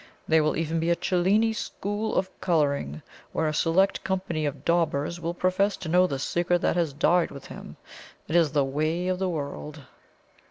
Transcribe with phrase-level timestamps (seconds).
[0.27, 3.03] There may even be a Cellini 'School of Colouring,'
[3.33, 7.29] where a select company of daubers will profess to know the secret that has died
[7.29, 7.77] with him.
[8.27, 9.83] It is the way of the world!"